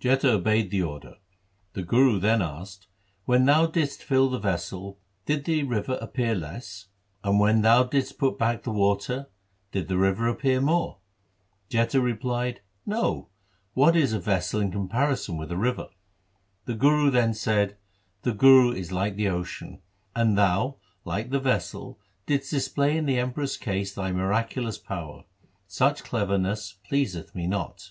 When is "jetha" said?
0.00-0.34, 11.68-12.00